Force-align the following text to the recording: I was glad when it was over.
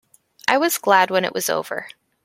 I 0.47 0.57
was 0.57 0.79
glad 0.79 1.11
when 1.11 1.23
it 1.23 1.31
was 1.35 1.47
over. 1.47 1.87